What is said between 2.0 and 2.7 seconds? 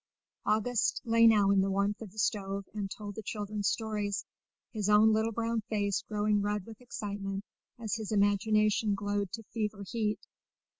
of the stove